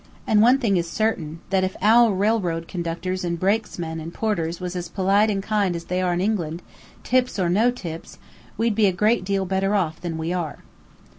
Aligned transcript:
And 0.25 0.41
one 0.41 0.57
thing 0.57 0.77
is 0.77 0.89
certain, 0.89 1.41
that 1.51 1.63
if 1.63 1.75
our 1.79 2.11
railroad 2.11 2.67
conductors 2.67 3.23
and 3.23 3.39
brakes 3.39 3.77
men 3.77 3.99
and 3.99 4.11
porters 4.11 4.59
was 4.59 4.75
as 4.75 4.89
polite 4.89 5.29
and 5.29 5.43
kind 5.43 5.75
as 5.75 5.83
they 5.83 6.01
are 6.01 6.11
in 6.15 6.19
England, 6.21 6.63
tips 7.03 7.37
or 7.37 7.49
no 7.51 7.69
tips, 7.69 8.17
we'd 8.57 8.73
be 8.73 8.87
a 8.87 8.91
great 8.93 9.23
deal 9.23 9.45
better 9.45 9.75
off 9.75 10.01
than 10.01 10.17
we 10.17 10.33
are. 10.33 10.63